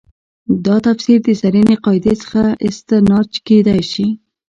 [0.65, 4.07] دا تفسیر د زرینې قاعدې څخه استنتاج کېدای شي.